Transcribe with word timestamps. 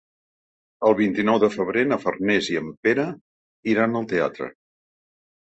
El 0.87 0.95
vint-i-nou 1.01 1.37
de 1.43 1.49
febrer 1.55 1.83
na 1.89 1.99
Farners 2.05 2.49
i 2.55 2.57
en 2.63 2.73
Pere 2.89 3.07
iran 3.75 4.01
al 4.01 4.09
teatre. 4.17 4.51